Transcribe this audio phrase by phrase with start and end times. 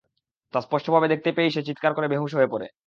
[0.53, 2.67] তা স্পষ্টভাবে দেখতে পেয়েই সে চীৎকার করে বেহুঁশ হয়ে পড়ে।